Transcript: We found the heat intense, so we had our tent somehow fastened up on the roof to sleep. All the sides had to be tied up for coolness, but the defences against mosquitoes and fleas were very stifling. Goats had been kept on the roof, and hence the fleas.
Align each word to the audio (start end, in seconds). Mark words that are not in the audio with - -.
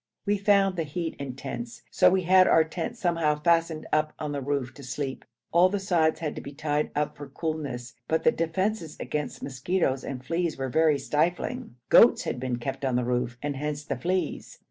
We 0.25 0.39
found 0.39 0.77
the 0.77 0.83
heat 0.83 1.15
intense, 1.19 1.83
so 1.91 2.09
we 2.09 2.23
had 2.23 2.47
our 2.47 2.63
tent 2.63 2.97
somehow 2.97 3.39
fastened 3.39 3.85
up 3.93 4.13
on 4.17 4.31
the 4.31 4.41
roof 4.41 4.73
to 4.73 4.83
sleep. 4.83 5.23
All 5.51 5.69
the 5.69 5.77
sides 5.79 6.21
had 6.21 6.33
to 6.37 6.41
be 6.41 6.53
tied 6.53 6.89
up 6.95 7.15
for 7.15 7.27
coolness, 7.27 7.93
but 8.07 8.23
the 8.23 8.31
defences 8.31 8.97
against 8.99 9.43
mosquitoes 9.43 10.03
and 10.03 10.25
fleas 10.25 10.57
were 10.57 10.69
very 10.69 10.97
stifling. 10.97 11.75
Goats 11.89 12.23
had 12.23 12.39
been 12.39 12.57
kept 12.57 12.83
on 12.83 12.95
the 12.95 13.05
roof, 13.05 13.37
and 13.43 13.55
hence 13.57 13.83
the 13.83 13.95
fleas. 13.95 14.57